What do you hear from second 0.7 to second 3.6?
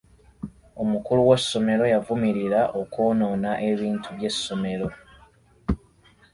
Omukulu w'essomero yavumirira okwonoona